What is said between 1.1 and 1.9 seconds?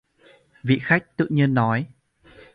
tự nhiên nói